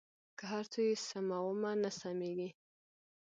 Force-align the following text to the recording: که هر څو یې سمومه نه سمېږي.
که 0.37 0.43
هر 0.51 0.63
څو 0.71 0.79
یې 0.87 0.95
سمومه 1.07 1.71
نه 1.83 1.91
سمېږي. 1.99 2.49